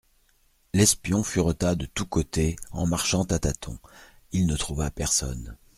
L'espion 0.73 1.21
fureta 1.23 1.75
de 1.75 1.85
tous 1.85 2.07
côtés 2.07 2.55
en 2.71 2.87
marchant 2.87 3.21
à 3.25 3.37
tâtons; 3.37 3.77
il 4.31 4.47
ne 4.47 4.57
trouva 4.57 4.89
personne. 4.89 5.55